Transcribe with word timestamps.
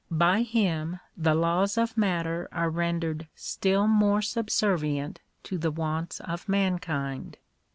By 0.09 0.41
him 0.41 0.99
the 1.15 1.35
laws 1.35 1.77
of 1.77 1.95
matter 1.95 2.49
are 2.51 2.71
rendered 2.71 3.27
still 3.35 3.85
more 3.85 4.23
subservient 4.23 5.19
to 5.43 5.59
the 5.59 5.69
wants 5.69 6.19
of 6.21 6.49
man 6.49 6.79
kind. 6.79 7.37